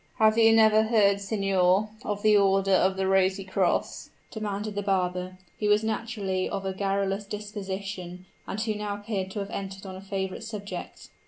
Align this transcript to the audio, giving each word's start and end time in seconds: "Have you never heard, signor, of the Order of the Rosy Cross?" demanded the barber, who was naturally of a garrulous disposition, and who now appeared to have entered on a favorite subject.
"Have 0.17 0.35
you 0.35 0.51
never 0.51 0.85
heard, 0.85 1.21
signor, 1.21 1.89
of 2.03 2.23
the 2.23 2.35
Order 2.35 2.71
of 2.71 2.97
the 2.97 3.05
Rosy 3.07 3.43
Cross?" 3.43 4.09
demanded 4.31 4.73
the 4.73 4.81
barber, 4.81 5.37
who 5.59 5.69
was 5.69 5.83
naturally 5.83 6.49
of 6.49 6.65
a 6.65 6.73
garrulous 6.73 7.25
disposition, 7.27 8.25
and 8.47 8.59
who 8.59 8.73
now 8.73 8.95
appeared 8.95 9.29
to 9.29 9.39
have 9.41 9.51
entered 9.51 9.85
on 9.85 9.95
a 9.95 10.01
favorite 10.01 10.43
subject. 10.43 11.09